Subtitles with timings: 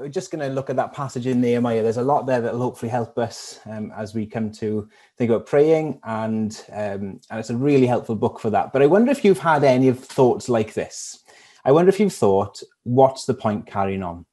[0.00, 1.82] we're just going to look at that passage in Nehemiah.
[1.82, 5.30] There's a lot there that will hopefully help us um, as we come to think
[5.30, 8.72] about praying, and um, and it's a really helpful book for that.
[8.72, 11.22] But I wonder if you've had any of thoughts like this.
[11.64, 14.24] I wonder if you've thought, what's the point carrying on?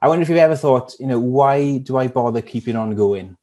[0.00, 3.36] I wonder if you've ever thought, you know, why do I bother keeping on going?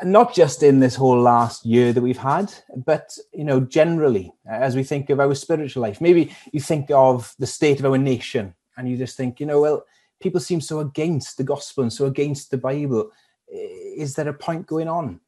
[0.00, 4.32] And not just in this whole last year that we've had, but you know, generally,
[4.46, 7.98] as we think of our spiritual life, maybe you think of the state of our
[7.98, 9.84] nation, and you just think, you know, well,
[10.20, 13.10] people seem so against the gospel and so against the Bible.
[13.48, 15.20] Is there a point going on?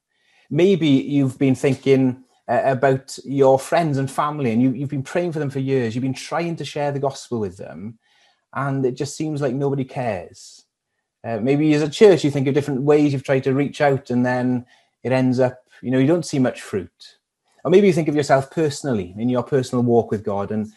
[0.51, 5.33] Maybe you've been thinking uh, about your friends and family, and you, you've been praying
[5.33, 5.95] for them for years.
[5.95, 7.99] You've been trying to share the gospel with them,
[8.53, 10.63] and it just seems like nobody cares
[11.25, 14.11] uh, maybe as a church, you think of different ways you've tried to reach out,
[14.11, 14.67] and then
[15.03, 17.17] it ends up, you know, you don't see much fruit.
[17.65, 20.73] Or maybe you think of yourself personally in your personal walk with God, and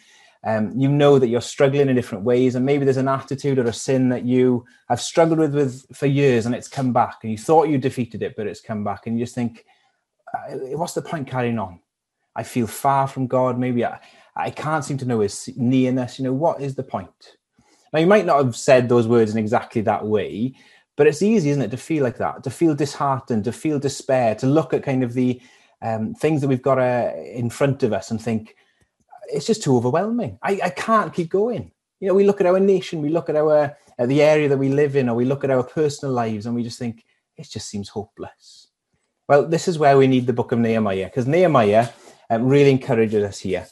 [0.46, 3.64] um, you know that you're struggling in different ways, and maybe there's an attitude or
[3.64, 7.32] a sin that you have struggled with, with for years, and it's come back, and
[7.32, 9.64] you thought you defeated it, but it's come back, and you just think,
[10.72, 11.80] what's the point carrying on?
[12.36, 13.58] I feel far from God.
[13.58, 13.98] Maybe I,
[14.36, 16.18] I can't seem to know His nearness.
[16.18, 17.36] You know, what is the point?
[17.92, 20.54] Now, you might not have said those words in exactly that way,
[20.96, 24.36] but it's easy, isn't it, to feel like that, to feel disheartened, to feel despair,
[24.36, 25.40] to look at kind of the
[25.82, 28.54] um, things that we've got uh, in front of us and think,
[29.32, 30.38] it's just too overwhelming.
[30.42, 31.70] I, I can't keep going.
[32.00, 34.58] You know, we look at our nation, we look at our at the area that
[34.58, 37.04] we live in, or we look at our personal lives, and we just think
[37.36, 38.68] it just seems hopeless.
[39.28, 41.88] Well, this is where we need the book of Nehemiah, because Nehemiah
[42.28, 43.66] um, really encourages us here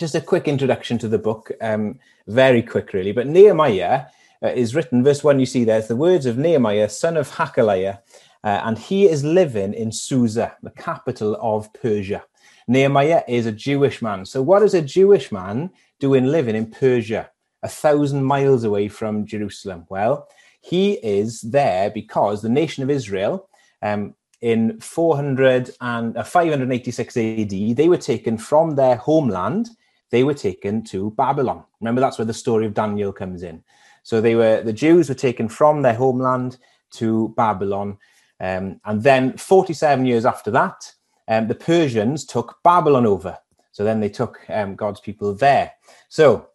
[0.00, 3.12] just a quick introduction to the book, um, very quick, really.
[3.12, 4.06] But Nehemiah
[4.42, 7.98] uh, is written, verse 1, you see there's the words of Nehemiah, son of Hacaliah,
[8.42, 12.24] uh, and he is living in Susa, the capital of Persia.
[12.70, 14.24] Nehemiah is a Jewish man.
[14.24, 17.30] So, what is a Jewish man doing living in Persia,
[17.62, 19.86] a thousand miles away from Jerusalem?
[19.88, 20.28] Well,
[20.60, 23.48] he is there because the nation of Israel,
[23.82, 29.70] um, in 400 and uh, 586 AD, they were taken from their homeland
[30.10, 31.64] they were taken to Babylon.
[31.80, 33.62] Remember, that's where the story of Daniel comes in.
[34.02, 36.58] So they were the Jews were taken from their homeland
[36.92, 37.98] to Babylon,
[38.40, 40.92] um, and then 47 years after that,
[41.30, 43.38] um, the Persians took Babylon over.
[43.72, 45.72] So then they took um, God's people there.
[46.08, 46.48] So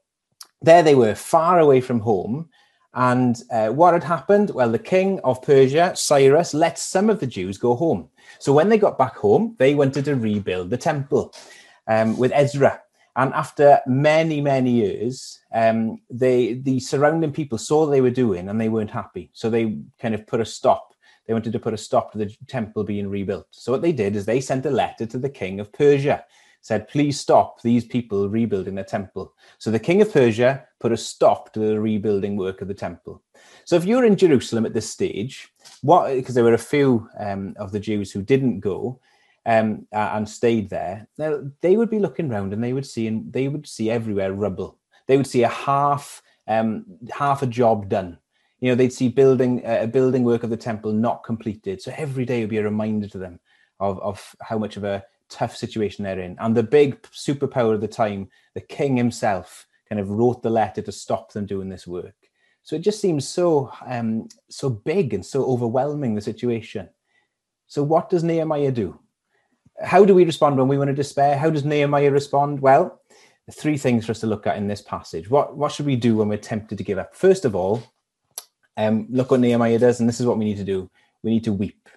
[0.62, 2.50] there they were, far away from home.
[2.94, 4.52] And uh, what had happened?
[4.52, 8.10] Well, the king of Persia, Cyrus, let some of the Jews go home.
[8.40, 11.34] So when they got back home, they wanted to rebuild the temple
[11.88, 12.82] um, with Ezra.
[13.16, 18.50] And after many, many years, um, they the surrounding people saw what they were doing
[18.50, 19.30] and they weren't happy.
[19.32, 20.95] So they kind of put a stop.
[21.26, 23.48] They wanted to put a stop to the temple being rebuilt.
[23.52, 26.24] So what they did is they sent a letter to the king of Persia,
[26.62, 29.34] said, please stop these people rebuilding the temple.
[29.60, 33.22] So the king of Persia put a stop to the rebuilding work of the temple.
[33.66, 35.50] So if you're in Jerusalem at this stage,
[35.82, 39.00] what because there were a few um, of the Jews who didn't go,
[39.46, 43.32] um, and stayed there, now they would be looking around and they would see and
[43.32, 44.80] they would see everywhere rubble.
[45.08, 48.18] They would see a half um, half a job done.
[48.66, 51.84] You know, they'd see building uh, a building work of the temple not completed.
[51.84, 53.40] So every day would be a reminder to them
[53.80, 56.36] of of how much of a tough situation they're in.
[56.40, 60.82] And the big superpower of the time, the king himself, kind of wrote the letter
[60.82, 62.16] to stop them doing this work.
[62.64, 66.90] So it just seems so um, so big and so overwhelming the situation.
[67.68, 69.00] So what does Nehemiah do?
[69.84, 71.38] how do we respond when we want to despair?
[71.38, 72.62] How does Nehemiah respond?
[72.62, 73.02] Well,
[73.52, 75.30] three things for us to look at in this passage.
[75.30, 77.16] What what should we do when we're tempted to give up?
[77.16, 77.84] First of all,
[78.78, 80.90] um, look what Nehemiah does, and this is what we need to do.
[81.24, 81.90] We need to weep.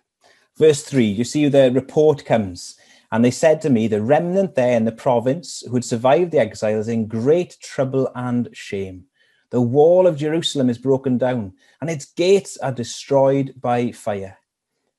[0.56, 2.76] Verse three, you see the report comes,
[3.12, 6.40] and they said to me, the remnant there in the province who had survived the
[6.40, 9.04] exile is in great trouble and shame.
[9.50, 14.38] The wall of Jerusalem is broken down, and its gates are destroyed by fire.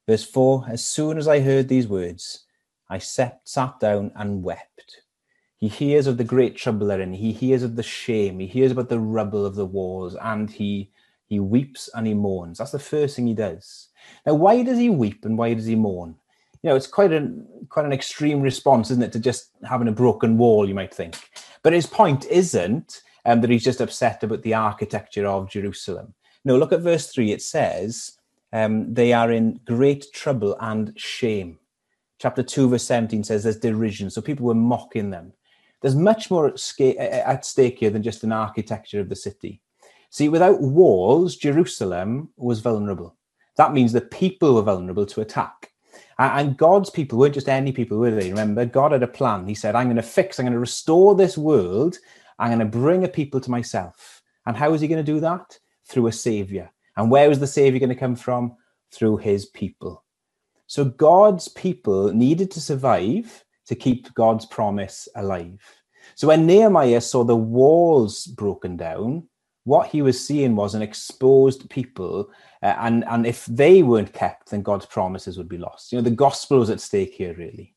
[0.07, 2.45] Verse 4 As soon as I heard these words,
[2.89, 5.01] I sat, sat down and wept.
[5.57, 7.13] He hears of the great trouble they're in.
[7.13, 8.39] He hears of the shame.
[8.39, 10.89] He hears about the rubble of the walls, and he
[11.29, 12.57] he weeps and he mourns.
[12.57, 13.88] That's the first thing he does.
[14.25, 16.15] Now, why does he weep and why does he mourn?
[16.62, 19.94] You know, it's quite an quite an extreme response, isn't it, to just having a
[19.94, 20.68] broken wall?
[20.68, 21.15] You might think,
[21.63, 26.13] but his point isn't um, that he's just upset about the architecture of Jerusalem.
[26.44, 27.31] No, look at verse three.
[27.31, 28.18] It says
[28.51, 31.59] um, they are in great trouble and shame
[32.19, 34.09] chapter 2, verse 17 says there's derision.
[34.09, 35.33] So people were mocking them.
[35.81, 36.59] There's much more at
[37.45, 39.62] stake here than just an architecture of the city.
[40.09, 43.15] See, without walls, Jerusalem was vulnerable.
[43.57, 45.71] That means the people were vulnerable to attack.
[46.17, 48.29] And God's people weren't just any people, were they?
[48.29, 49.47] Remember, God had a plan.
[49.47, 51.97] He said, I'm going to fix, I'm going to restore this world.
[52.39, 54.21] I'm going to bring a people to myself.
[54.45, 55.57] And how is he going to do that?
[55.85, 56.71] Through a savior.
[56.97, 58.57] And where was the Savior going to come from?
[58.91, 60.03] Through his people.
[60.67, 65.62] So God's people needed to survive to keep God's promise alive.
[66.15, 69.28] So when Nehemiah saw the walls broken down,
[69.69, 72.31] what he was seeing was an exposed people,
[72.63, 75.92] uh, and and if they weren't kept, then God's promises would be lost.
[75.92, 77.75] You know, the gospel was at stake here, really.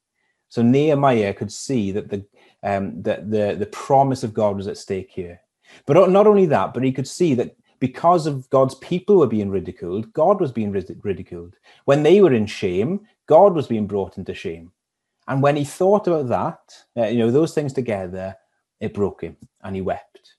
[0.48, 2.24] So Nehemiah could see that the
[2.62, 5.42] um, that the the promise of God was at stake here.
[5.86, 9.50] But not only that, but he could see that because of God's people were being
[9.50, 11.56] ridiculed, God was being ridiculed.
[11.84, 14.72] When they were in shame, God was being brought into shame.
[15.28, 16.62] And when he thought about that,
[16.96, 18.34] uh, you know, those things together,
[18.80, 20.36] it broke him and he wept.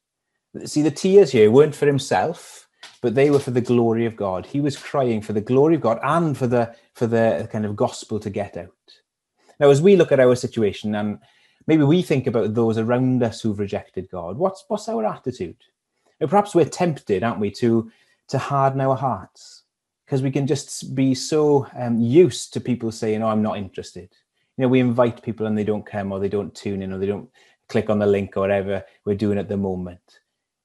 [0.66, 2.68] See, the tears here weren't for himself,
[3.02, 4.46] but they were for the glory of God.
[4.46, 7.76] He was crying for the glory of God and for the for the kind of
[7.76, 8.72] gospel to get out.
[9.60, 11.20] Now, as we look at our situation and
[11.68, 15.58] maybe we think about those around us who've rejected God, what's what's our attitude?
[16.22, 17.92] Now, perhaps we're tempted, aren't we, to
[18.28, 19.64] to harden our hearts
[20.06, 24.10] because we can just be so um, used to people saying, "Oh, I'm not interested."
[24.58, 27.00] You know, we invite people and they don't come, or they don't tune in, or
[27.00, 27.30] they don't
[27.70, 30.20] click on the link, or whatever we're doing at the moment.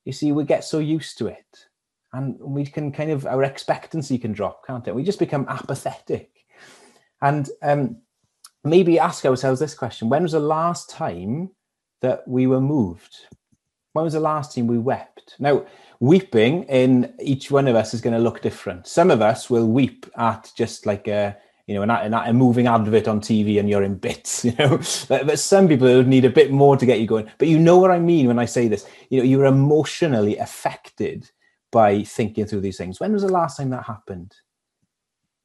[0.08, 1.66] You see, we get so used to it.
[2.14, 4.94] And we can kind of, our expectancy can drop, can't it?
[4.94, 6.30] We just become apathetic.
[7.20, 7.98] And um,
[8.64, 11.50] maybe ask ourselves this question When was the last time
[12.00, 13.16] that we were moved?
[13.92, 15.36] When was the last time we wept?
[15.38, 15.66] Now,
[16.00, 18.86] weeping in each one of us is going to look different.
[18.86, 21.36] Some of us will weep at just like a,
[21.68, 24.80] you know, an, a moving advert on TV and you're in bits, you know.
[25.06, 27.30] But, but some people would need a bit more to get you going.
[27.36, 28.86] But you know what I mean when I say this.
[29.10, 31.30] You know, you're emotionally affected
[31.70, 32.98] by thinking through these things.
[32.98, 34.34] When was the last time that happened?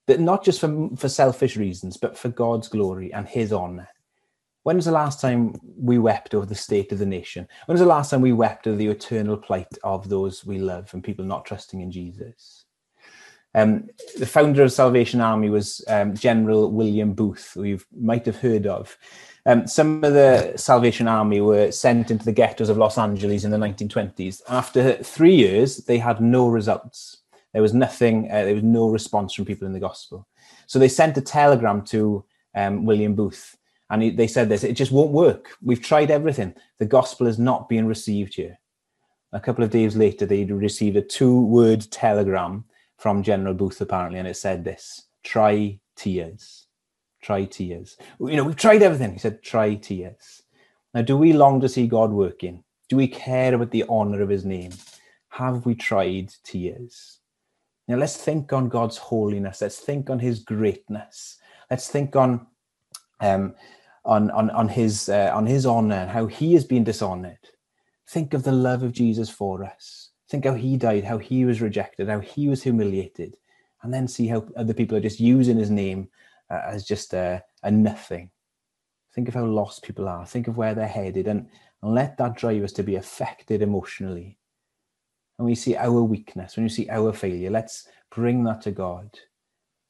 [0.07, 3.89] But not just for, for selfish reasons, but for God's glory and his honor.
[4.63, 7.49] When was the last time we wept over the state of the nation?
[7.65, 10.93] When was the last time we wept over the eternal plight of those we love
[10.93, 12.62] and people not trusting in Jesus?
[13.55, 18.37] Um, the founder of Salvation Army was um, General William Booth, who you might have
[18.37, 18.97] heard of.
[19.45, 23.51] Um, some of the Salvation Army were sent into the ghettos of Los Angeles in
[23.51, 24.41] the 1920s.
[24.47, 27.17] After three years, they had no results.
[27.51, 30.27] There was nothing, uh, there was no response from people in the gospel.
[30.65, 33.57] So they sent a telegram to um, William Booth,
[33.89, 35.51] and he, they said this it just won't work.
[35.61, 36.55] We've tried everything.
[36.79, 38.57] The gospel is not being received here.
[39.33, 42.65] A couple of days later, they received a two word telegram
[42.97, 46.67] from General Booth, apparently, and it said this try tears.
[47.21, 47.95] Try tears.
[48.19, 49.13] You know, we've tried everything.
[49.13, 50.43] He said, try tears.
[50.93, 52.63] Now, do we long to see God working?
[52.89, 54.73] Do we care about the honor of his name?
[55.29, 57.19] Have we tried tears?
[57.87, 59.61] Now, let's think on God's holiness.
[59.61, 61.37] Let's think on his greatness.
[61.71, 62.45] Let's think on
[63.19, 63.55] um,
[64.05, 67.39] on, on, on his uh, on his honor and how he has been dishonored.
[68.09, 70.09] Think of the love of Jesus for us.
[70.33, 73.37] Think how he died, how he was rejected, how he was humiliated,
[73.83, 76.09] and then see how other people are just using his name
[76.49, 78.31] uh, as just a, a nothing.
[79.13, 80.25] Think of how lost people are.
[80.25, 81.47] Think of where they're headed, and,
[81.83, 84.39] and let that drive us to be affected emotionally.
[85.37, 89.15] And we see our weakness, when you see our failure, let's bring that to God.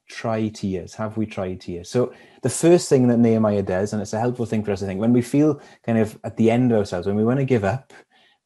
[0.10, 0.94] Try tears.
[0.96, 1.90] Have we tried tears?
[1.90, 4.88] So the first thing that Nehemiah does, and it's a helpful thing for us, I
[4.88, 7.46] think, when we feel kind of at the end of ourselves, when we want to
[7.46, 7.94] give up,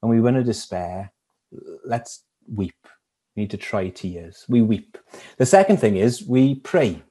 [0.02, 1.12] when we want to despair,
[1.86, 2.76] let's weep.
[3.36, 4.46] We need to try tears.
[4.50, 4.98] We weep.
[5.38, 7.02] The second thing is we pray.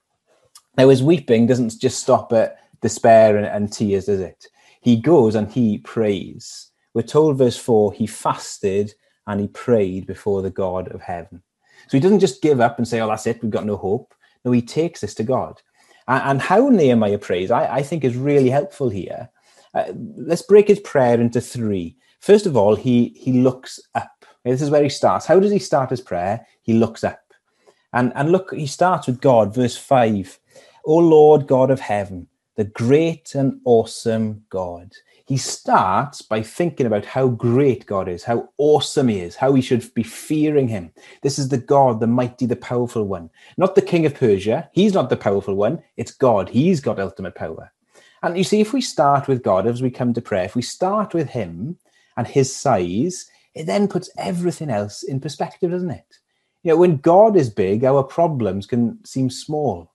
[0.76, 4.46] Now, his weeping doesn't just stop at despair and, and tears, does it?
[4.80, 6.70] He goes and he prays.
[6.94, 8.92] We're told, verse 4, he fasted
[9.26, 11.42] and he prayed before the God of heaven.
[11.88, 14.14] So he doesn't just give up and say, oh, that's it, we've got no hope.
[14.44, 15.61] No, he takes this to God.
[16.08, 19.28] And, and how Nehemiah prays, I, I, think, is really helpful here.
[19.75, 21.96] Uh, let's break his prayer into three.
[22.20, 24.15] First of all, he, he looks up.
[24.52, 25.26] This is where he starts.
[25.26, 26.46] How does he start his prayer?
[26.62, 27.20] He looks up.
[27.92, 30.38] And, and look, he starts with God, verse 5.
[30.84, 34.92] O Lord God of heaven, the great and awesome God.
[35.26, 39.60] He starts by thinking about how great God is, how awesome he is, how we
[39.60, 40.92] should be fearing him.
[41.22, 43.30] This is the God, the mighty, the powerful one.
[43.56, 44.70] Not the king of Persia.
[44.72, 45.82] He's not the powerful one.
[45.96, 46.48] It's God.
[46.48, 47.72] He's got ultimate power.
[48.22, 50.62] And you see, if we start with God as we come to prayer, if we
[50.62, 51.78] start with him
[52.16, 56.18] and his size, it then puts everything else in perspective, doesn't it?
[56.62, 59.90] You know, when God is big, our problems can seem small.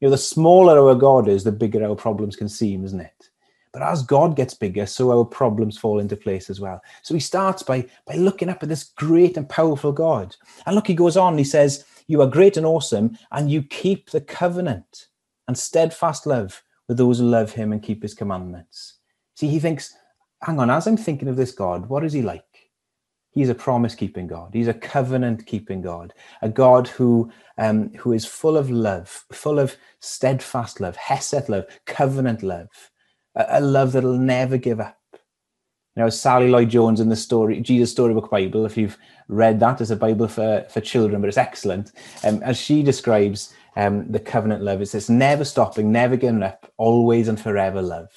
[0.00, 3.30] You know, the smaller our God is, the bigger our problems can seem, isn't it?
[3.72, 6.80] But as God gets bigger, so our problems fall into place as well.
[7.02, 10.36] So he starts by, by looking up at this great and powerful God.
[10.66, 14.10] And look, he goes on, he says, You are great and awesome, and you keep
[14.10, 15.08] the covenant
[15.48, 18.98] and steadfast love with those who love him and keep his commandments.
[19.34, 19.96] See, he thinks,
[20.42, 22.44] hang on, as I'm thinking of this God, what is he like?
[23.32, 24.50] He's a promise keeping God.
[24.52, 29.58] He's a covenant keeping God, a God who, um, who is full of love, full
[29.58, 32.68] of steadfast love, Hesed love, covenant love,
[33.36, 34.96] a, a love that'll never give up.
[35.96, 39.80] You know, Sally Lloyd Jones in the story, Jesus Storybook Bible, if you've read that
[39.80, 41.92] as a Bible for, for children, but it's excellent.
[42.24, 46.72] Um, as she describes um, the covenant love, it says, never stopping, never giving up,
[46.78, 48.08] always and forever love.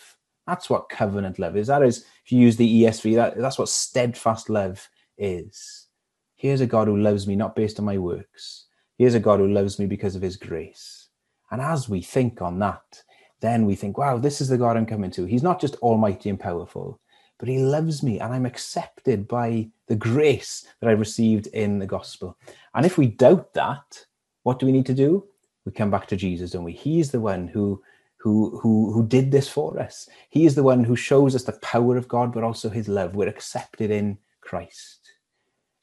[0.47, 1.67] That's what covenant love is.
[1.67, 5.87] That is, if you use the ESV, that, that's what steadfast love is.
[6.35, 8.65] Here's a God who loves me not based on my works.
[8.97, 11.09] Here's a God who loves me because of his grace.
[11.51, 13.03] And as we think on that,
[13.41, 15.25] then we think, wow, this is the God I'm coming to.
[15.25, 16.99] He's not just almighty and powerful,
[17.39, 21.85] but he loves me and I'm accepted by the grace that I've received in the
[21.85, 22.37] gospel.
[22.73, 24.05] And if we doubt that,
[24.43, 25.25] what do we need to do?
[25.65, 26.71] We come back to Jesus, don't we?
[26.71, 27.81] He's the one who
[28.17, 30.07] who who who did this for us.
[30.29, 33.15] He is the one who shows us the power of God, but also his love.
[33.15, 35.02] We're accepted in Christ.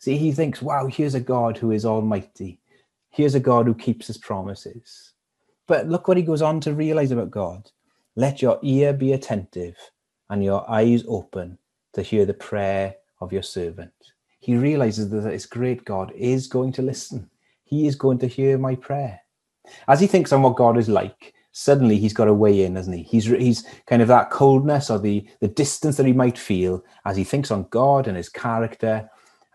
[0.00, 2.58] See, he thinks, wow, here's a God who is almighty.
[3.10, 5.12] Here's a God who keeps his promises.
[5.66, 7.70] But look what he goes on to realize about God.
[8.16, 9.76] Let your ear be attentive
[10.30, 11.58] and your eyes open
[11.92, 13.92] to hear the prayer of your servant.
[14.40, 17.28] He realizes that this great God is going to listen.
[17.64, 19.20] He is going to hear my prayer.
[19.86, 22.96] As he thinks on what God is like, suddenly he's got a way in, hasn't
[22.96, 23.02] he?
[23.02, 27.18] He's he's kind of that coldness or the the distance that he might feel as
[27.18, 29.10] he thinks on God and his character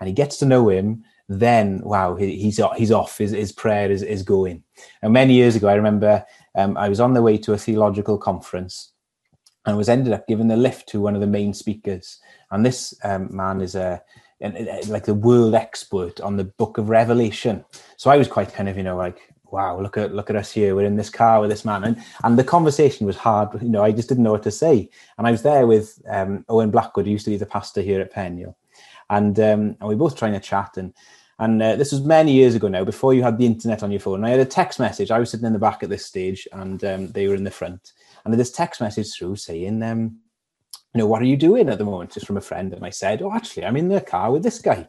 [0.05, 3.17] and he gets to know him, then wow, he, he's he's off.
[3.17, 4.61] His, his prayer is, is going.
[5.01, 8.19] And many years ago, I remember um, I was on the way to a theological
[8.19, 8.91] conference,
[9.65, 12.19] and was ended up giving the lift to one of the main speakers.
[12.51, 13.99] And this um, man is a
[14.87, 17.65] like the world expert on the Book of Revelation.
[17.97, 20.51] So I was quite kind of you know like wow, look at look at us
[20.51, 20.75] here.
[20.75, 23.59] We're in this car with this man, and and the conversation was hard.
[23.59, 24.87] You know, I just didn't know what to say.
[25.17, 28.01] And I was there with um, Owen Blackwood, who used to be the pastor here
[28.01, 28.53] at Penyal
[29.09, 30.93] and um, and we were both trying to chat and
[31.37, 33.99] and uh, this was many years ago now, before you had the internet on your
[33.99, 34.15] phone.
[34.15, 35.11] And I had a text message.
[35.11, 37.51] I was sitting in the back at this stage, and um, they were in the
[37.51, 37.91] front.
[38.23, 40.17] And this text message through saying, um,
[40.93, 42.73] "You know, what are you doing at the moment?" Just from a friend.
[42.73, 44.87] And I said, "Oh, actually, I'm in the car with this guy."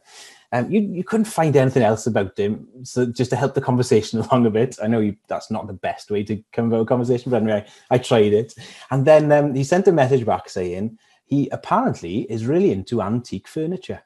[0.52, 4.20] Um, you you couldn't find anything else about him, so just to help the conversation
[4.30, 4.76] along a bit.
[4.80, 7.66] I know you, that's not the best way to come about a conversation, but anyway,
[7.90, 8.54] I, tried it.
[8.92, 10.96] And then um, he sent a message back saying
[11.26, 14.02] he apparently is really into antique furniture.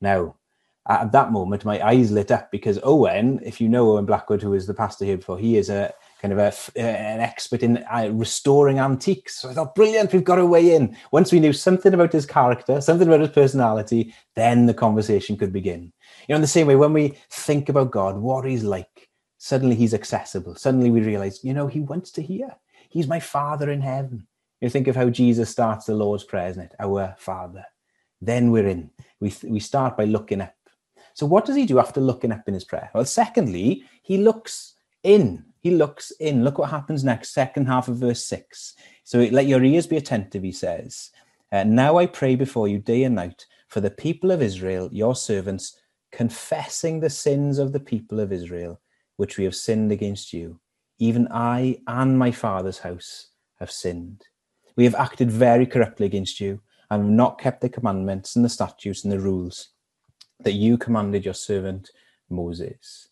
[0.00, 0.36] Now,
[0.88, 4.50] at that moment, my eyes lit up because Owen, if you know Owen Blackwood, who
[4.50, 5.92] was the pastor here before, he is a
[6.22, 9.40] kind of a, an expert in uh, restoring antiques.
[9.40, 10.96] So I thought, brilliant, we've got a way in.
[11.10, 15.52] Once we knew something about his character, something about his personality, then the conversation could
[15.52, 15.92] begin.
[16.28, 19.08] You know, in the same way, when we think about God, what he's like,
[19.38, 20.54] suddenly he's accessible.
[20.54, 22.48] Suddenly we realize, you know, he wants to hear.
[22.88, 24.28] He's my Father in heaven.
[24.60, 26.74] You think of how Jesus starts the Lord's Prayer, isn't it?
[26.78, 27.64] Our Father.
[28.20, 28.90] Then we're in.
[29.20, 30.54] We, we start by looking up.
[31.14, 32.90] So, what does he do after looking up in his prayer?
[32.94, 35.44] Well, secondly, he looks in.
[35.60, 36.44] He looks in.
[36.44, 38.74] Look what happens next, second half of verse 6.
[39.04, 41.10] So, let your ears be attentive, he says.
[41.52, 45.14] Uh, now I pray before you day and night for the people of Israel, your
[45.14, 45.78] servants,
[46.12, 48.80] confessing the sins of the people of Israel,
[49.16, 50.60] which we have sinned against you.
[50.98, 54.24] Even I and my father's house have sinned.
[54.76, 58.50] We have acted very corruptly against you and have not kept the commandments and the
[58.50, 59.70] statutes and the rules
[60.40, 61.90] that you commanded your servant
[62.28, 63.08] Moses.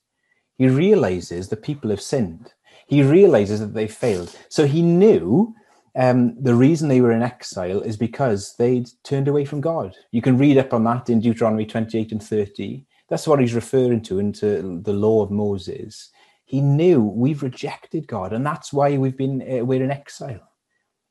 [0.56, 2.52] He realizes the people have sinned.
[2.86, 4.36] He realizes that they failed.
[4.48, 5.54] So he knew
[5.96, 9.96] um, the reason they were in exile is because they'd turned away from God.
[10.10, 12.84] You can read up on that in Deuteronomy 28 and 30.
[13.08, 16.10] That's what he's referring to into the law of Moses.
[16.44, 20.40] He knew we've rejected God, and that's why we've been uh, we're in exile.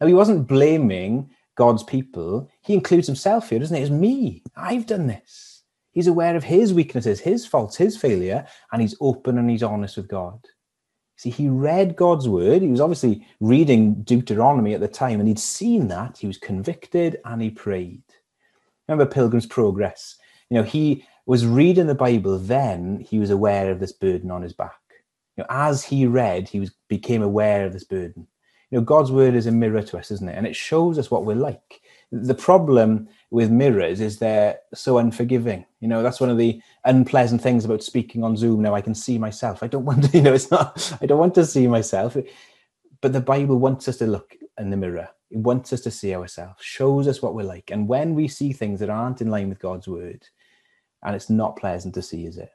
[0.03, 3.83] Now he wasn't blaming God's people, he includes himself here, doesn't he?
[3.83, 4.43] It's me.
[4.53, 5.63] I've done this.
[5.93, 9.95] He's aware of his weaknesses, his faults, his failure, and he's open and he's honest
[9.95, 10.45] with God.
[11.15, 12.61] See, he read God's word.
[12.61, 16.17] He was obviously reading Deuteronomy at the time, and he'd seen that.
[16.17, 18.03] He was convicted and he prayed.
[18.89, 20.17] Remember Pilgrim's Progress?
[20.49, 24.41] You know, he was reading the Bible, then he was aware of this burden on
[24.41, 24.81] his back.
[25.37, 28.27] You know, as he read, he was became aware of this burden
[28.73, 30.37] know, God's word is a mirror to us, isn't it?
[30.37, 31.81] And it shows us what we're like.
[32.11, 35.65] The problem with mirrors is they're so unforgiving.
[35.79, 38.75] You know, that's one of the unpleasant things about speaking on Zoom now.
[38.75, 39.63] I can see myself.
[39.63, 42.15] I don't want to, you know, it's not, I don't want to see myself.
[43.01, 45.09] But the Bible wants us to look in the mirror.
[45.29, 47.71] It wants us to see ourselves, shows us what we're like.
[47.71, 50.27] And when we see things that aren't in line with God's word,
[51.03, 52.51] and it's not pleasant to see, is it?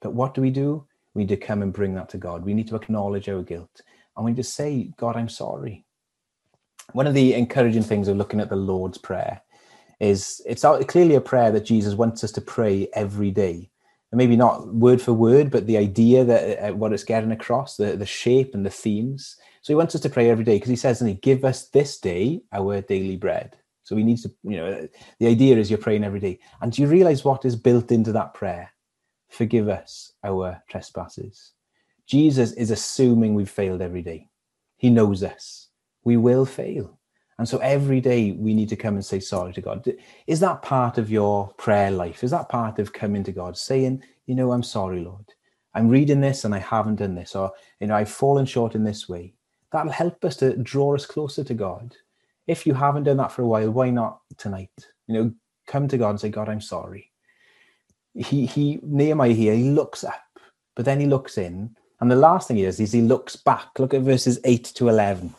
[0.00, 0.86] But what do we do?
[1.14, 2.44] We need to come and bring that to God.
[2.44, 3.80] We need to acknowledge our guilt
[4.16, 5.84] and we just say, God, I'm sorry.
[6.92, 9.42] One of the encouraging things of looking at the Lord's Prayer
[10.00, 13.70] is it's clearly a prayer that Jesus wants us to pray every day.
[14.12, 17.76] And maybe not word for word, but the idea that uh, what it's getting across,
[17.76, 19.36] the, the shape and the themes.
[19.62, 21.68] So he wants us to pray every day because he says, and he give us
[21.68, 23.56] this day our daily bread.
[23.82, 26.38] So we need to, you know, the idea is you're praying every day.
[26.60, 28.72] And do you realize what is built into that prayer?
[29.28, 31.52] Forgive us our trespasses.
[32.06, 34.28] Jesus is assuming we've failed every day.
[34.76, 35.68] He knows us.
[36.04, 36.98] We will fail.
[37.38, 39.86] And so every day we need to come and say sorry to God.
[40.26, 42.24] Is that part of your prayer life?
[42.24, 45.26] Is that part of coming to God, saying, you know, I'm sorry, Lord.
[45.74, 48.84] I'm reading this and I haven't done this, or, you know, I've fallen short in
[48.84, 49.34] this way.
[49.72, 51.94] That'll help us to draw us closer to God.
[52.46, 54.70] If you haven't done that for a while, why not tonight?
[55.06, 55.34] You know,
[55.66, 57.12] come to God and say, God, I'm sorry.
[58.14, 60.22] He, he, Nehemiah here, he looks up,
[60.74, 61.76] but then he looks in.
[62.00, 63.78] And the last thing he does is he looks back.
[63.78, 65.34] Look at verses 8 to 11.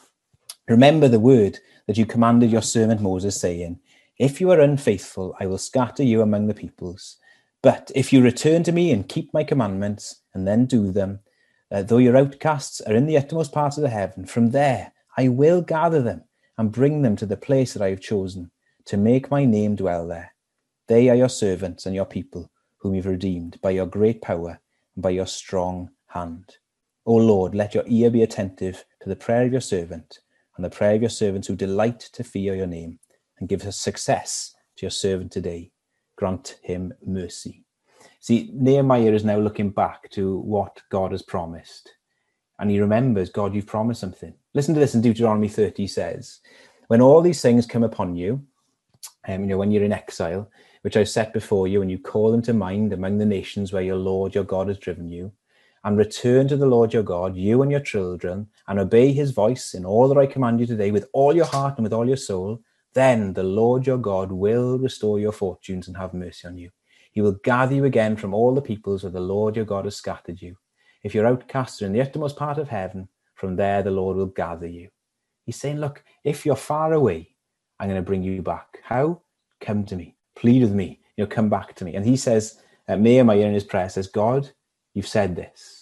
[0.68, 3.80] Remember the word that you commanded your servant Moses, saying,
[4.18, 7.18] If you are unfaithful, I will scatter you among the peoples.
[7.62, 11.20] But if you return to me and keep my commandments and then do them,
[11.72, 15.28] uh, though your outcasts are in the uttermost parts of the heaven, from there I
[15.28, 16.24] will gather them
[16.58, 18.52] and bring them to the place that I have chosen
[18.86, 20.34] to make my name dwell there.
[20.88, 24.60] They are your servants and your people, whom you've redeemed by your great power
[24.96, 26.58] and by your strong hand.
[27.06, 30.20] O Lord, let your ear be attentive to the prayer of your servant
[30.58, 33.00] and the prayer of your servants who delight to fear your name,
[33.40, 35.72] and give us success to your servant today.
[36.18, 37.64] Grant him mercy.
[38.20, 41.92] See, Nehemiah is now looking back to what God has promised.
[42.60, 44.34] And he remembers, God, you've promised something.
[44.56, 46.40] Listen to this in Deuteronomy 30 says,
[46.88, 48.44] When all these things come upon you,
[49.28, 50.50] um, you know, when you're in exile,
[50.82, 53.84] which I've set before you, and you call them to mind among the nations where
[53.84, 55.32] your Lord, your God, has driven you,
[55.88, 59.74] and return to the Lord your God, you and your children, and obey his voice
[59.74, 62.18] in all that I command you today with all your heart and with all your
[62.18, 62.62] soul,
[62.94, 66.72] then the Lord your God will restore your fortunes and have mercy on you.
[67.14, 69.96] He will gather you again from all the peoples where the Lord your God has
[69.96, 70.58] scattered you.
[71.04, 74.68] If you're outcast in the uttermost part of heaven, from there the Lord will gather
[74.68, 74.90] you.
[75.46, 77.30] He's saying, Look, if you're far away,
[77.80, 78.80] I'm going to bring you back.
[78.84, 79.22] How?
[79.62, 80.18] Come to me.
[80.36, 81.00] Plead with me.
[81.16, 81.96] You know, come back to me.
[81.96, 82.60] And he says,
[82.90, 84.52] uh, Nehemiah in his prayer says, God,
[84.94, 85.77] you've said this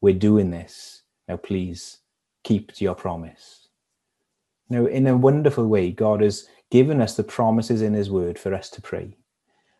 [0.00, 1.02] we're doing this.
[1.28, 1.98] Now, please
[2.44, 3.68] keep to your promise.
[4.70, 8.54] Now, in a wonderful way, God has given us the promises in His Word for
[8.54, 9.16] us to pray.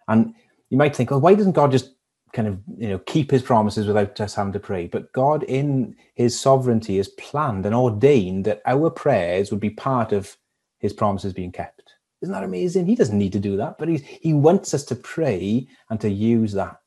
[0.09, 0.35] And
[0.71, 1.95] you might think, well, why doesn't God just
[2.33, 4.87] kind of you know keep His promises without us having to pray?
[4.87, 10.13] But God, in His sovereignty, has planned and ordained that our prayers would be part
[10.13, 10.37] of
[10.79, 11.95] His promises being kept.
[12.23, 12.87] Isn't that amazing?
[12.87, 16.11] He doesn't need to do that, but he, he wants us to pray and to
[16.11, 16.81] use that.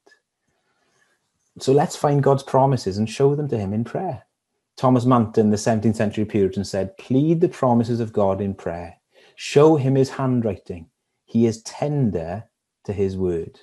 [1.61, 4.25] So let's find God's promises and show them to him in prayer.
[4.77, 8.97] Thomas Manton, the 17th century Puritan, said, Plead the promises of God in prayer.
[9.35, 10.89] Show him his handwriting.
[11.25, 12.45] He is tender
[12.85, 13.59] to his word.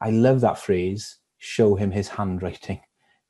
[0.00, 2.80] I love that phrase, show him his handwriting.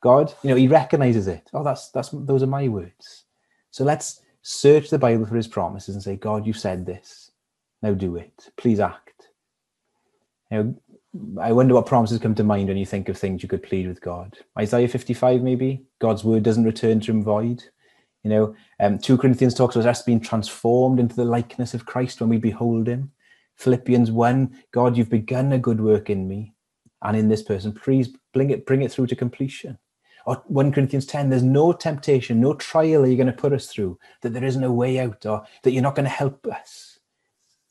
[0.01, 1.49] God, you know, he recognizes it.
[1.55, 3.27] Oh, that's that's those are my words.
[3.71, 7.31] So let's search the Bible for his promises and say, God, you said this.
[7.83, 8.51] Now do it.
[8.57, 9.29] Please act.
[10.51, 10.75] You know,
[11.41, 13.87] I wonder what promises come to mind when you think of things you could plead
[13.87, 14.39] with God.
[14.59, 17.63] Isaiah 55, maybe God's word doesn't return to him void.
[18.25, 22.21] You know, um, 2 Corinthians talks about us being transformed into the likeness of Christ
[22.21, 23.11] when we behold him.
[23.57, 26.55] Philippians 1, God, you've begun a good work in me
[27.03, 27.73] and in this person.
[27.73, 29.79] Please bring it, bring it through to completion.
[30.25, 33.67] Or 1 Corinthians 10, there's no temptation, no trial that you're going to put us
[33.67, 37.01] through, that there isn't a way out, or that you're not going to help us.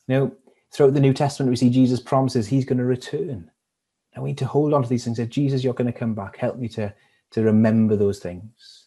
[0.06, 0.36] You know,
[0.72, 3.50] Throughout the New Testament, we see Jesus promises he's going to return.
[4.14, 5.18] And we need to hold on to these things.
[5.18, 6.36] Say, Jesus, you're going to come back.
[6.36, 6.92] Help me to,
[7.32, 8.86] to remember those things.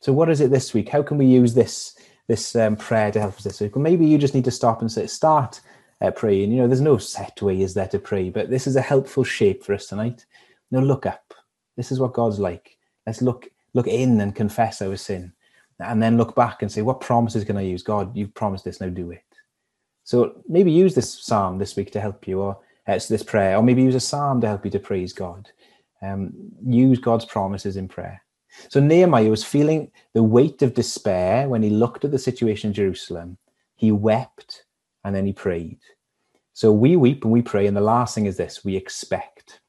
[0.00, 0.88] So, what is it this week?
[0.88, 1.96] How can we use this
[2.28, 3.74] this um, prayer to help us this week?
[3.74, 5.60] Well, maybe you just need to stop and say, start
[6.00, 6.50] uh, praying.
[6.50, 9.24] You know, there's no set way is there to pray, but this is a helpful
[9.24, 10.24] shape for us tonight.
[10.70, 11.34] Now, look up.
[11.76, 12.76] This is what God's like.
[13.06, 15.32] Let's look look in and confess our sin,
[15.78, 17.82] and then look back and say, what promises can I use?
[17.82, 18.80] God, you've promised this.
[18.80, 19.24] Now do it.
[20.04, 23.62] So maybe use this psalm this week to help you, or uh, this prayer, or
[23.62, 25.50] maybe use a psalm to help you to praise God.
[26.02, 26.32] Um,
[26.64, 28.22] use God's promises in prayer.
[28.68, 32.74] So Nehemiah was feeling the weight of despair when he looked at the situation in
[32.74, 33.38] Jerusalem.
[33.76, 34.64] He wept
[35.04, 35.78] and then he prayed.
[36.52, 39.60] So we weep and we pray, and the last thing is this: we expect.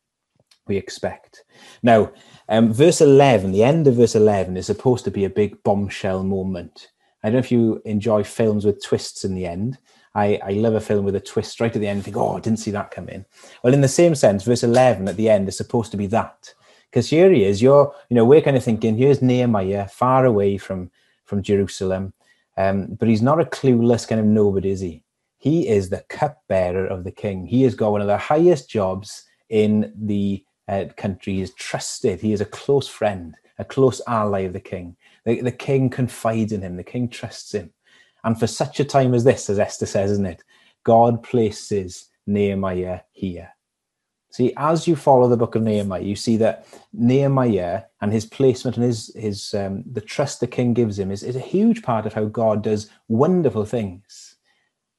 [0.68, 1.44] We expect.
[1.82, 2.12] Now,
[2.50, 6.24] um, verse 11, the end of verse 11 is supposed to be a big bombshell
[6.24, 6.90] moment.
[7.22, 9.78] I don't know if you enjoy films with twists in the end.
[10.16, 12.04] I, I love a film with a twist right at the end.
[12.04, 13.26] Think, oh, I didn't see that come in.
[13.64, 16.54] Well, in the same sense, verse 11 at the end is supposed to be that.
[16.90, 20.60] Because here he is, you're, you know, we're kind of thinking, here's Nehemiah far away
[20.60, 20.92] from,
[21.26, 22.14] from Jerusalem.
[22.56, 25.04] Um, but he's not a clueless kind of nobody, is he?
[25.40, 27.48] He is the cupbearer of the king.
[27.48, 31.34] He has got one of the highest jobs in the uh, country.
[31.34, 32.22] He is trusted.
[32.22, 34.96] He is a close friend, a close ally of the king.
[35.26, 36.78] The, the king confides in him.
[36.78, 37.74] The king trusts him.
[38.24, 40.44] And for such a time as this, as Esther says, isn't it?
[40.84, 43.54] God places Nehemiah here.
[44.34, 48.78] See, as you follow the book of Nehemiah, you see that Nehemiah and his placement
[48.78, 52.08] and his his um, the trust the king gives him is, is a huge part
[52.08, 54.36] of how God does wonderful things.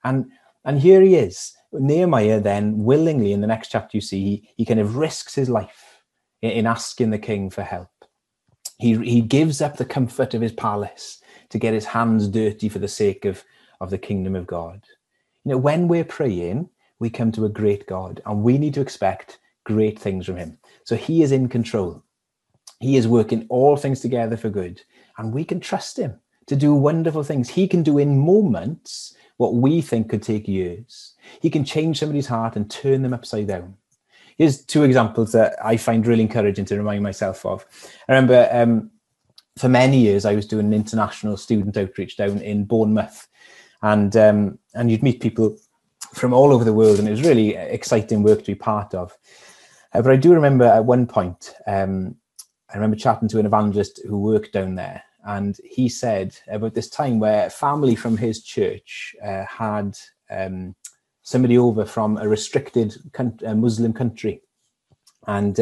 [0.05, 0.31] And
[0.65, 1.53] and here he is.
[1.73, 5.51] Nehemiah then willingly in the next chapter you see he, he kind of risks his
[5.51, 6.03] life
[6.41, 7.91] in, in asking the king for help.
[8.79, 11.21] He he gives up the comfort of his palace
[11.55, 13.45] to get his hands dirty for the sake of,
[13.81, 14.83] of the kingdom of God.
[15.45, 18.81] You know, when we're praying, we come to a great God and we need to
[18.81, 20.59] expect great things from him.
[20.83, 22.03] So he is in control.
[22.81, 24.83] He is working all things together for good
[25.17, 27.51] and we can trust him to do wonderful things.
[27.51, 31.14] He can do in moments what we think could take years.
[31.40, 33.77] He can change somebody's heart and turn them upside down.
[34.38, 37.64] Here's two examples that I find really encouraging to remind myself of.
[38.09, 38.90] I remember um,
[39.57, 43.29] for many years I was doing an international student outreach down in Bournemouth,
[43.83, 45.57] and um, and you'd meet people
[46.12, 49.17] from all over the world, and it was really exciting work to be part of.
[49.93, 52.17] Uh, but I do remember at one point, um,
[52.71, 56.90] I remember chatting to an evangelist who worked down there, and he said about this
[56.90, 59.97] time where family from his church uh, had
[60.31, 60.75] um,
[61.23, 62.97] somebody over from a restricted
[63.45, 64.43] Muslim country,
[65.29, 65.61] and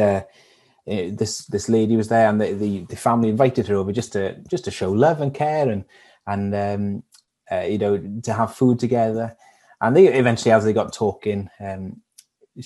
[0.91, 4.13] uh, this this lady was there, and the, the, the family invited her over just
[4.13, 5.85] to just to show love and care, and
[6.27, 7.03] and um,
[7.51, 9.37] uh, you know to have food together.
[9.81, 12.01] And they eventually, as they got talking, um,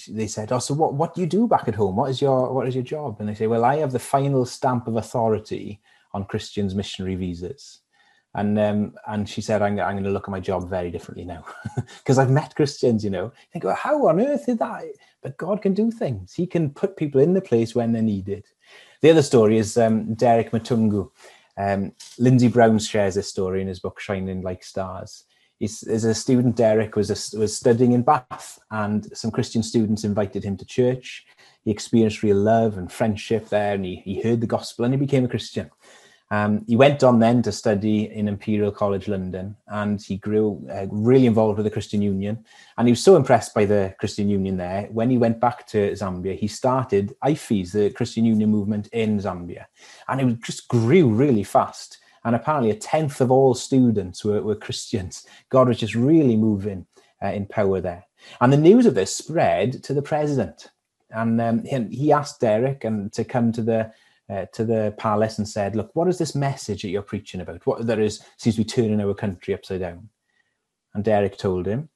[0.09, 0.95] they said, "Oh, so what?
[0.95, 1.97] What do you do back at home?
[1.97, 4.47] What is your what is your job?" And they say, "Well, I have the final
[4.47, 5.81] stamp of authority
[6.13, 7.81] on Christians' missionary visas."
[8.37, 11.25] And um, and she said, "I'm, I'm going to look at my job very differently
[11.25, 11.45] now
[11.99, 13.03] because I've met Christians.
[13.03, 14.85] You know, think, well, how on earth did that?
[15.23, 16.35] But God can do things.
[16.35, 18.45] He can put people in the place when they're needed."
[19.01, 21.11] The other story is um, Derek Matungu.
[21.59, 25.25] Um, Lindsay Brown shares this story in his book Shining Like Stars
[25.61, 30.45] as a student, Derek was a, was studying in Bath, and some Christian students invited
[30.45, 31.25] him to church.
[31.65, 35.01] He experienced real love and friendship there, and he, he heard the gospel, and he
[35.01, 35.71] became a Christian.
[36.31, 40.87] Um, he went on then to study in Imperial College London, and he grew uh,
[40.91, 42.45] really involved with the Christian Union.
[42.77, 44.89] And he was so impressed by the Christian Union there.
[44.91, 49.67] When he went back to Zambia, he started IFES, the Christian Union movement in Zambia,
[50.09, 54.57] and it just grew really fast and apparently a tenth of all students were, were
[54.57, 55.27] Christians.
[55.49, 56.85] God was just really moving
[57.23, 58.05] uh, in power there.
[58.41, 60.73] And the news of this spread to the president.
[61.11, 63.93] And um, he, asked Derek and to come to the
[64.29, 67.67] uh, to the palace and said, "Look, what is this message that you're preaching about?
[67.67, 70.09] What there is seems to be turning our country upside down."
[70.95, 71.89] And Derek told him,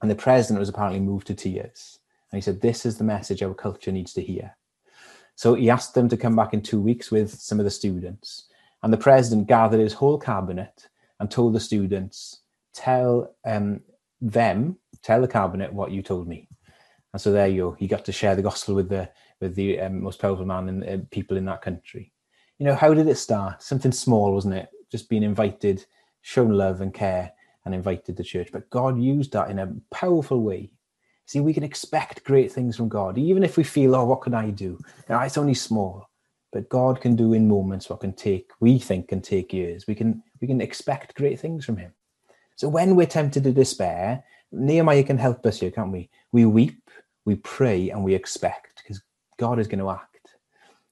[0.00, 1.98] and the president was apparently moved to tears.
[2.30, 4.56] And he said, "This is the message our culture needs to hear."
[5.34, 8.50] So he asked them to come back in two weeks with some of the students.
[8.82, 12.40] And the president gathered his whole cabinet and told the students,
[12.74, 13.80] tell um,
[14.20, 16.48] them, tell the cabinet what you told me.
[17.12, 17.72] And so there you go.
[17.72, 20.84] He got to share the gospel with the with the um, most powerful man and
[20.84, 22.12] uh, people in that country.
[22.58, 23.62] You know, how did it start?
[23.62, 24.68] Something small, wasn't it?
[24.90, 25.84] Just being invited,
[26.20, 27.32] shown love and care,
[27.64, 28.50] and invited to church.
[28.52, 30.72] But God used that in a powerful way.
[31.26, 34.34] See, we can expect great things from God, even if we feel, oh, what can
[34.34, 34.78] I do?
[35.08, 36.10] Know, it's only small
[36.52, 39.86] but God can do in moments what can take we think can take years.
[39.86, 41.92] We can we can expect great things from Him.
[42.56, 46.10] So when we're tempted to despair, Nehemiah can help us here, can't we?
[46.32, 46.90] We weep,
[47.24, 48.69] we pray, and we expect
[49.40, 50.36] God is going to act.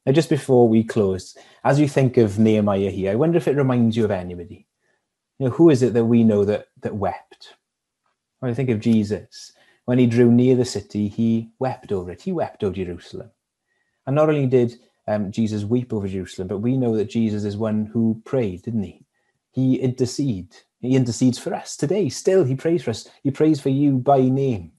[0.07, 3.57] Now, just before we close, as you think of Nehemiah here, I wonder if it
[3.57, 4.67] reminds you of anybody.
[5.39, 7.55] You know, who is it that we know that that wept?
[8.41, 9.53] When I think of Jesus,
[9.85, 12.23] when he drew near the city, he wept over it.
[12.23, 13.31] He wept over Jerusalem.
[14.07, 17.59] And not only did um, Jesus weep over Jerusalem, but we know that Jesus is
[17.59, 19.05] one who prayed, didn't he?
[19.53, 20.57] He interceded.
[20.81, 22.09] He intercedes for us today.
[22.09, 23.09] Still, he prays for us.
[23.23, 24.73] He prays for you by name.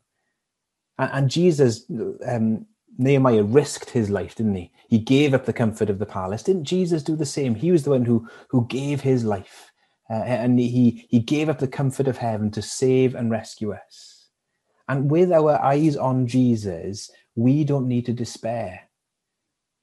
[0.97, 1.86] And, and Jesus,
[2.27, 2.65] um,
[2.99, 4.71] Nehemiah risked his life, didn't he?
[4.88, 6.43] He gave up the comfort of the palace.
[6.43, 7.55] Didn't Jesus do the same?
[7.55, 9.71] He was the one who who gave his life,
[10.09, 14.27] uh, and he he gave up the comfort of heaven to save and rescue us.
[14.88, 18.89] And with our eyes on Jesus, we don't need to despair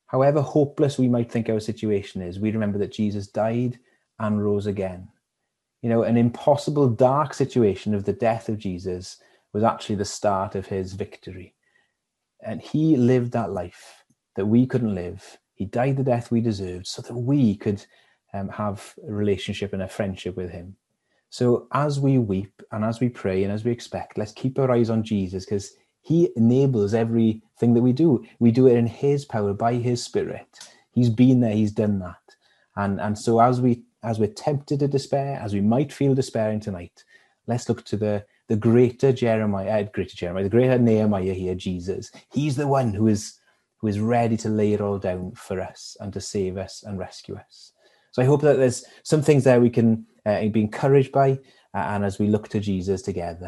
[0.07, 3.79] However hopeless we might think our situation is, we remember that Jesus died
[4.19, 5.09] and rose again.
[5.83, 9.21] You know, an impossible, dark situation of the death of Jesus
[9.53, 11.56] was actually the start of his victory.
[12.45, 14.05] And he lived that life
[14.37, 15.39] that we couldn't live.
[15.55, 17.85] He died the death we deserved so that we could
[18.35, 20.77] um, have a relationship and a friendship with him.
[21.31, 24.71] So as we weep and as we pray and as we expect, let's keep our
[24.71, 25.73] eyes on Jesus because
[26.03, 28.25] he enables everything that we do.
[28.39, 30.47] We do it in his power by his spirit.
[30.93, 32.17] He's been there, he's done that.
[32.77, 36.61] And and so as we as we're tempted to despair, as we might feel despairing
[36.61, 37.03] tonight,
[37.47, 42.11] let's look to the the greater Jeremiah, uh, greater Jeremiah, the greater Nehemiah here, Jesus.
[42.33, 43.39] He's the one who is
[43.79, 46.99] who is ready to lay it all down for us and to save us and
[46.99, 47.73] rescue us.
[48.13, 51.33] So I hope that there's some things there we can uh, be encouraged by,
[51.75, 53.45] uh, and as we look to Jesus together.